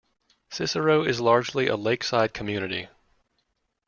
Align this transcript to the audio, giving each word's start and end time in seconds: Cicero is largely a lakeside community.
Cicero 0.49 1.03
is 1.03 1.21
largely 1.21 1.67
a 1.67 1.75
lakeside 1.77 2.33
community. 2.33 2.87